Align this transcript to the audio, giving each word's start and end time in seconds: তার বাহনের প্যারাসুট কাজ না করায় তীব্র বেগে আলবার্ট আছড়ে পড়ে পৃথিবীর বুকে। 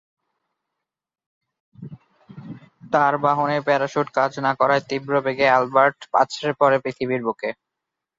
তার 2.91 3.13
বাহনের 3.17 3.61
প্যারাসুট 3.63 4.07
কাজ 4.13 4.31
না 4.45 4.51
করায় 4.59 4.83
তীব্র 4.89 5.13
বেগে 5.25 5.47
আলবার্ট 5.49 5.97
আছড়ে 6.21 6.53
পড়ে 6.59 6.77
পৃথিবীর 6.83 7.21
বুকে। 7.27 7.49